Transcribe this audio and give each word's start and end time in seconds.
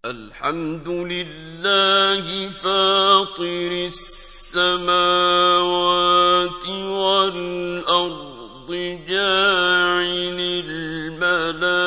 الحمد 0.04 0.88
لله 0.88 2.50
فاطر 2.50 3.72
السماوات 3.86 4.98
والأرض 6.68 8.27
جاعل 9.08 10.38
الملائكة 10.68 11.78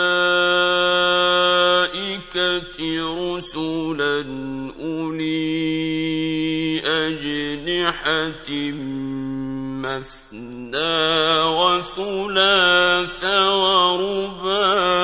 رسلا 3.36 4.18
أولي 4.80 5.62
أجنحة 6.86 8.50
مثنى 9.82 11.42
وثلاث 11.42 13.24
ورباع 13.50 15.02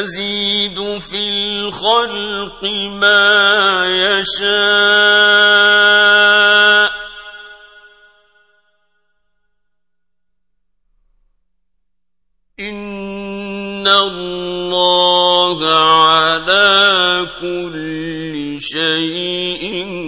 يزيد 0.00 0.98
في 0.98 1.28
الخلق 1.28 2.64
ما 3.00 3.84
يشاء. 3.86 4.60
إن 12.60 13.88
الله 13.88 15.58
على 15.66 17.26
كل 17.40 18.56
شيء 18.60 19.99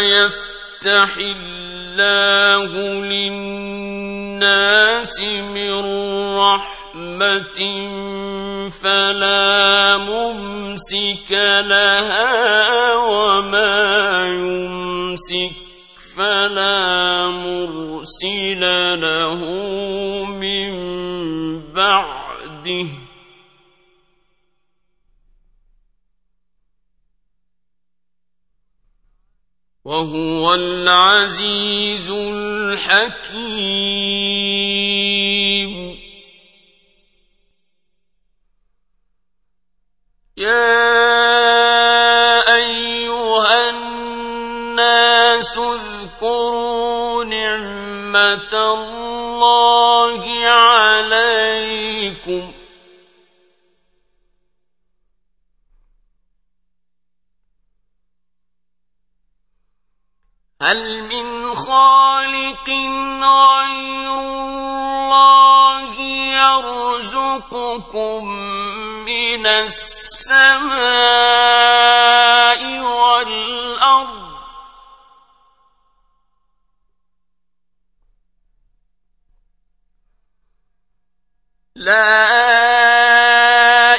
يفتح 0.00 1.16
الله 1.16 2.72
للناس 3.04 4.74
من 5.54 5.74
رحمة 6.38 7.60
فلا 8.82 9.96
ممسك 9.96 11.30
لها 11.60 12.94
وما 12.94 14.28
يمسك 14.28 15.52
فلا 16.16 17.26
مرسل 17.26 18.60
له 19.00 19.40
من 20.24 20.72
بعده. 21.72 23.03
وهو 29.84 30.54
العزيز 30.54 32.10
الحكيم. 32.10 33.34
يا 40.36 40.84
أيها 42.56 43.70
الناس 43.70 45.58
اذكروا 45.58 47.24
نعمة 47.24 48.74
الله 48.74 50.44
عليكم. 50.46 51.84
هل 60.64 61.02
من 61.02 61.54
خالق 61.54 62.68
غير 62.68 64.14
الله 64.20 66.00
يرزقكم 66.40 68.28
من 69.04 69.46
السماء 69.46 70.70
والأرض؟ 72.80 74.34
لا 81.76 82.24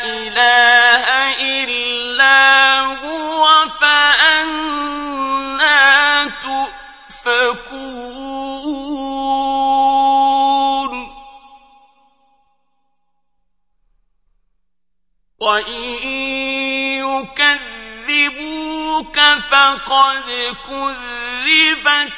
إله 0.05 0.64
وان 15.45 16.07
يكذبوك 18.09 19.19
فقد 19.49 20.55
كذبت 20.67 22.13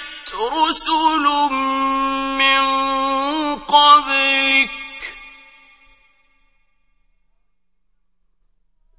رسل 0.53 1.25
من 2.39 2.63
قبلك 3.55 4.71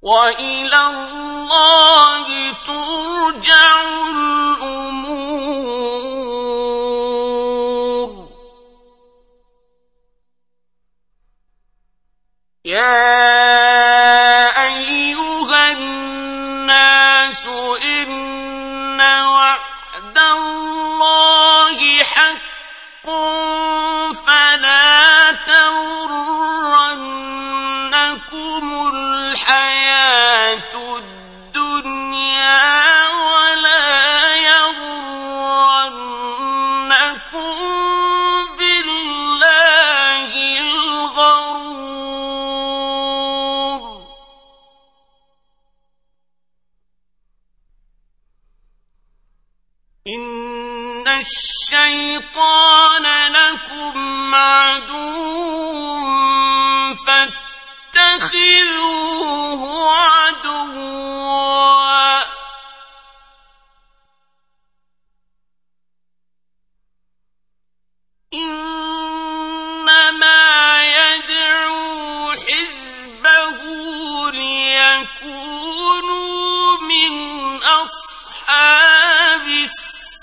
والى 0.01 0.81
الله 0.89 2.25
ترجع 2.65 3.81
الأمور 4.09 4.98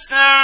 السعير 0.05 0.34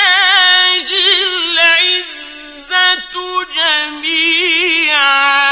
العزة 1.23 3.15
جميعا. 3.55 5.52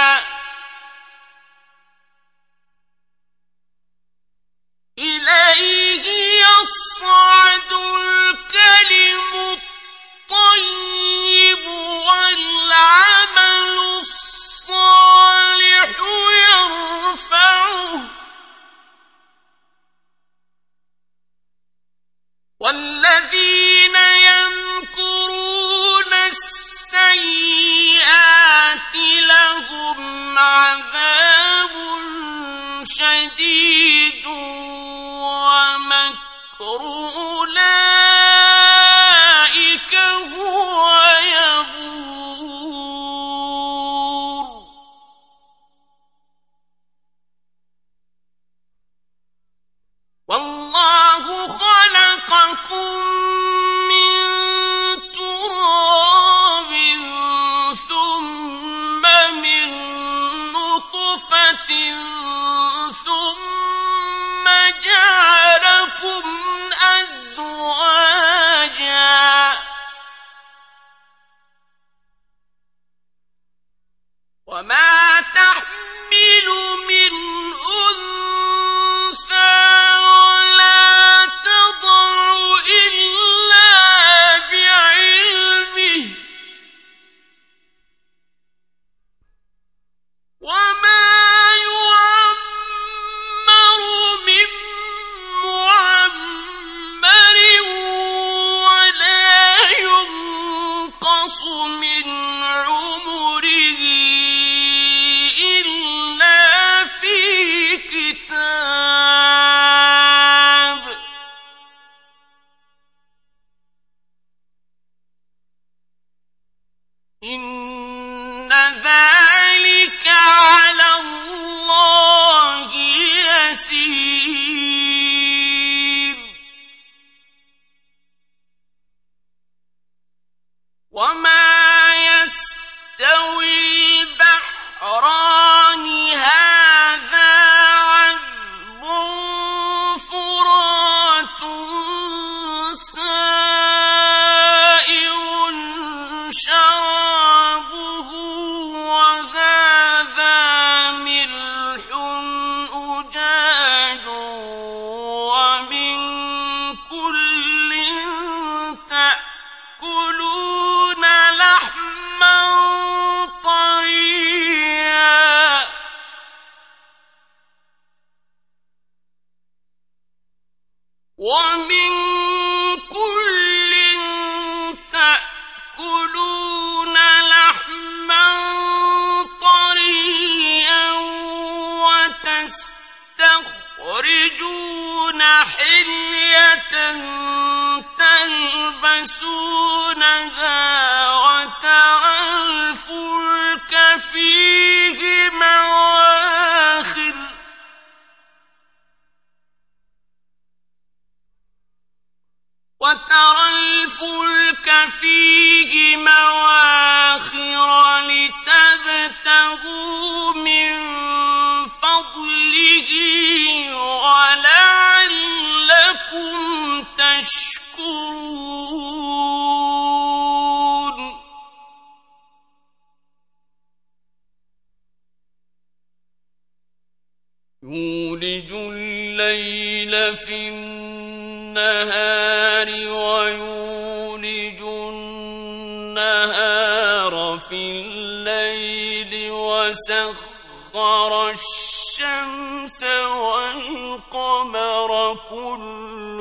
وسخر 239.80 241.30
الشمس 241.30 242.84
والقمر 243.24 244.90
كل 245.30 246.20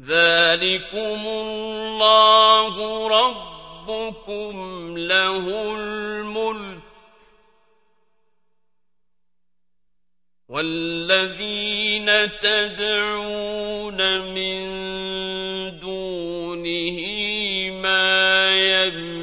ذلكم 0.00 1.20
الله 1.26 2.74
ربكم 3.08 4.54
له 4.98 5.44
الملك. 5.74 6.65
والذين 10.56 12.10
تدعون 12.40 14.00
من 14.32 14.60
دونه 15.80 16.98
ما 17.82 18.50
يملكون 18.56 19.15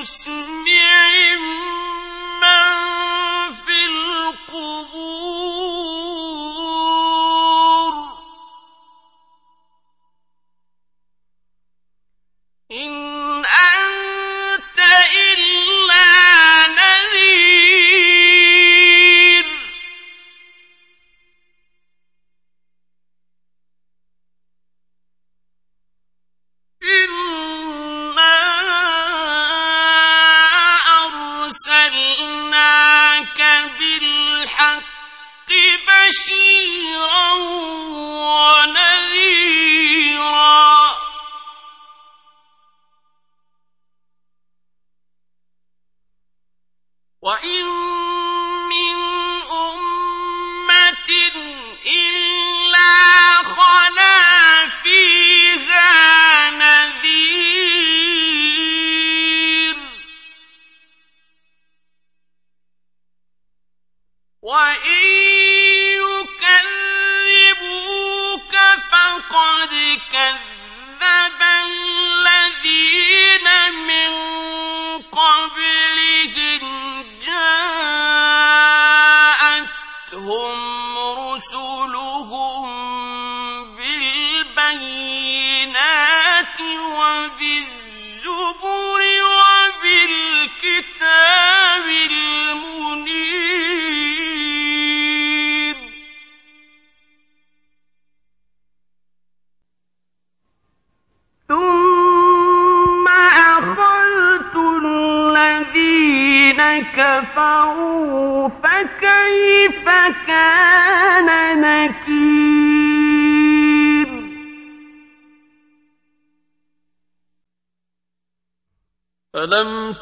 يسوع 0.00 0.37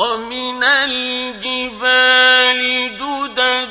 ومن 0.00 0.64
الجبال 0.64 2.60
جدد 2.96 3.69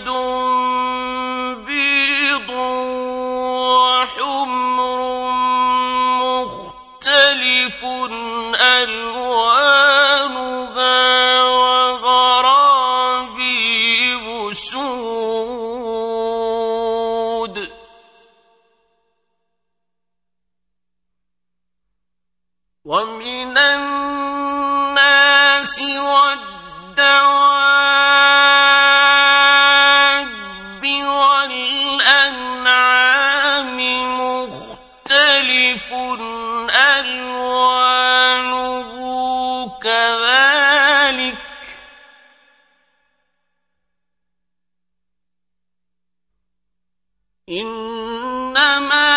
إنما 47.49 49.09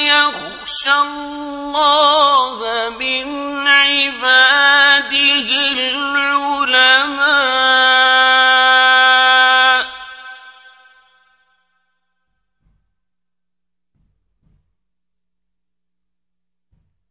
يخشى 0.00 0.92
الله 1.00 2.58
من 3.00 3.66
عباده 3.68 5.50
العلماء. 5.72 7.00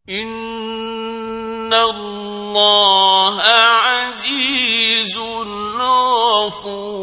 إن 0.10 1.74
الله 1.74 3.42
عزيز 3.42 5.18
غفور 6.50 6.99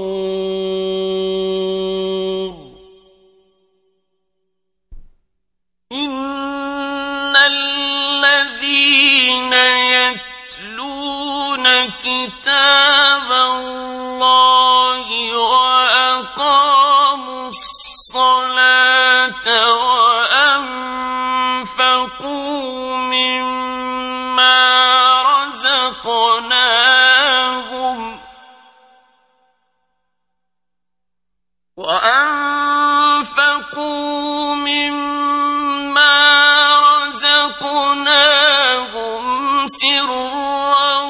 سرا 39.81 41.03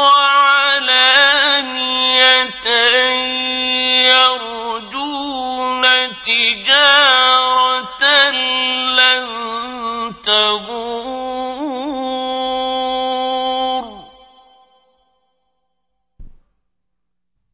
وعلانية 0.00 1.00
يرجون 4.10 5.84
تجارة 6.24 8.04
لن 8.98 9.26
تبور. 10.24 11.40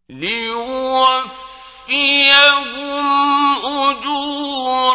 ليوفيهم 0.08 1.16
أجورهم 3.64 4.85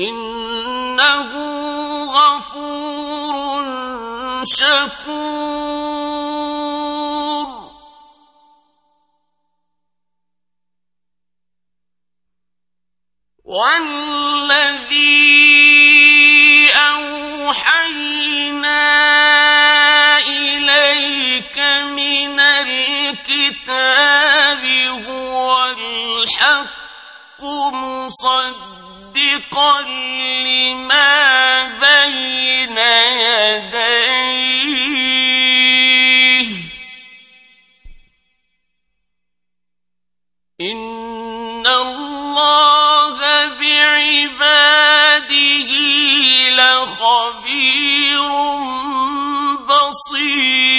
إنه 0.00 1.30
غفور 2.04 3.64
شكور. 4.44 5.90
والذي 13.44 15.10
أوحينا 16.70 17.98
إليك 20.18 21.58
من 21.98 22.40
الكتاب 22.40 23.84
هو 25.06 25.66
الحق 25.66 27.42
مصدقا 29.10 29.82
لما 30.46 31.68
بين 31.80 32.78
يديه. 32.78 33.90
إن 40.60 41.66
الله 41.66 43.18
بعباده 43.60 45.30
لخبير 46.58 48.30
بصير. 49.66 50.70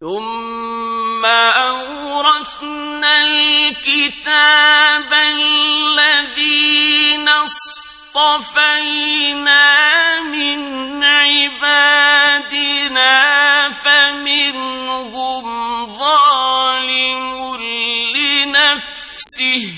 ثم 0.00 0.45
الكتاب 3.86 5.12
الذين 5.12 6.48
اصطفينا 8.14 8.80
من 10.20 11.04
عبادنا 11.04 12.42
فمنهم 13.72 15.46
ظالم 15.98 17.56
لنفسه. 18.16 19.74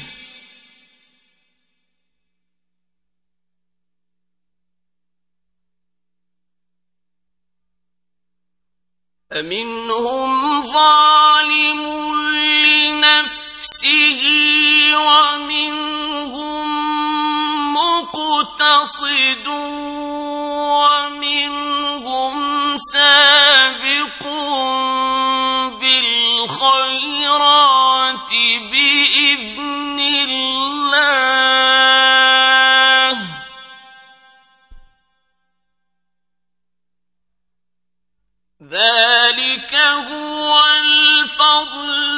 فمنهم 9.31 10.63
ظالم 10.63 11.83
لنفسه. 12.65 13.48
ومنهم 14.95 16.69
مقتصد 17.75 19.47
ومنهم 21.19 22.37
سابق 22.79 24.23
بالخيرات 26.49 27.13
بإذن 28.71 29.99
الله. 30.01 30.89
ذلك 38.63 39.73
هو 39.75 40.51
الفضل 40.85 42.18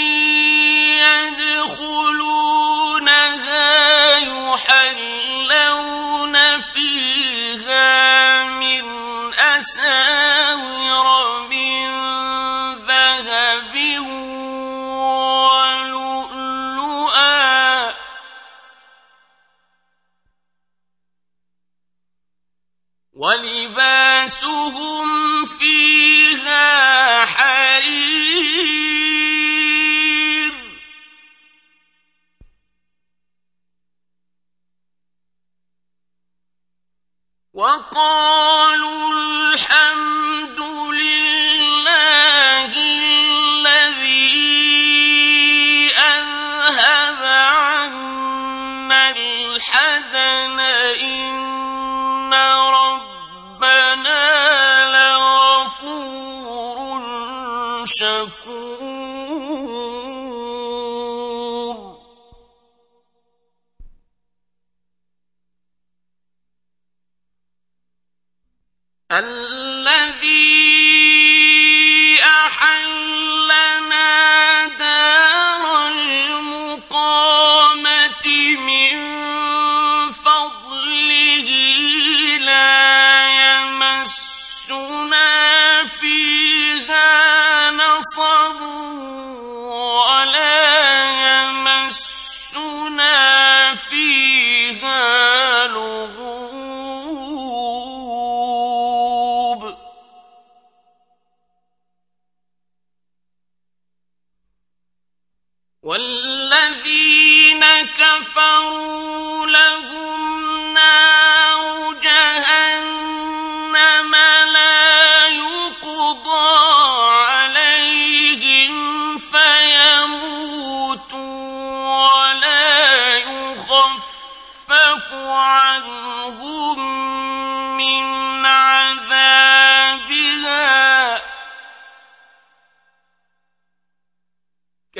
ولباسهم 24.40 24.89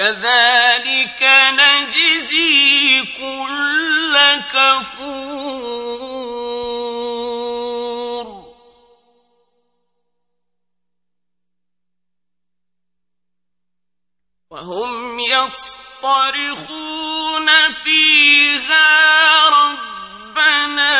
كذلك 0.01 1.21
نجزي 1.53 3.05
كل 3.05 4.17
كفور. 4.53 5.91
وهم 14.49 15.19
يصطرخون 15.19 16.69
فيها 17.83 18.89
ربنا 19.49 20.91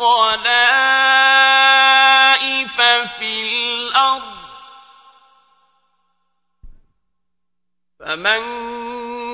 خلائف 0.00 0.40
في 3.18 3.64
الأرض. 3.64 4.40
فمن 8.00 8.40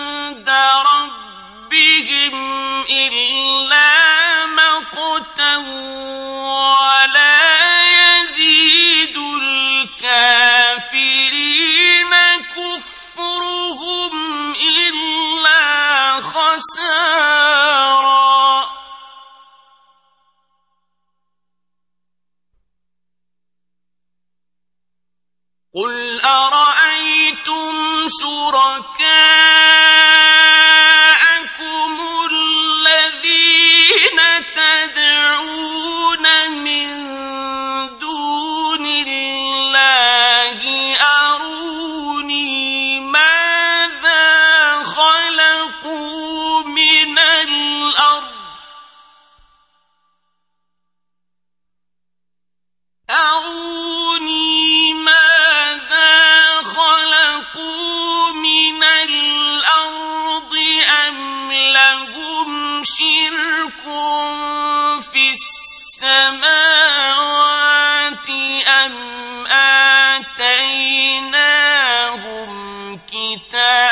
الْكِتَابِ 73.42 73.91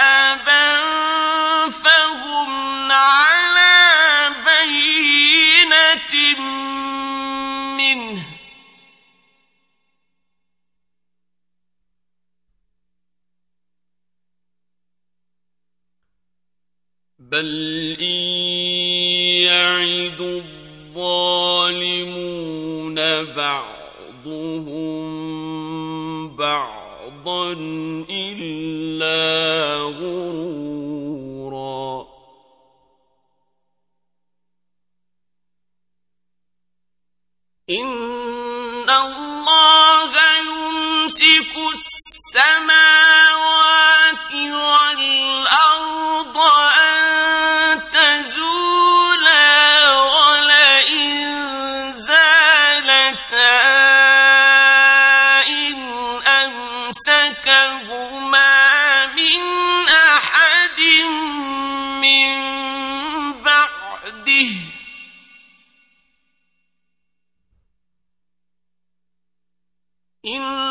إن 70.26 70.69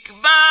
تبديلا 0.00 0.49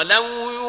ولو 0.00 0.59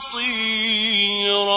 بصيراً 0.00 1.56